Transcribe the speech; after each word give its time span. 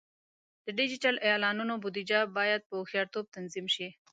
د 0.65 0.67
ډیجیټل 0.79 1.15
اعلانونو 1.29 1.73
بودیجه 1.83 2.19
باید 2.37 2.61
په 2.67 2.73
هوښیارتوب 2.79 3.25
تنظیم 3.35 3.65
شي. 3.75 3.87